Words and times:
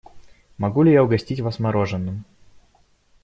Могу 0.57 0.81
ли 0.81 0.91
я 0.93 1.03
угостить 1.03 1.41
вас 1.41 1.59
мороженым? 1.59 2.25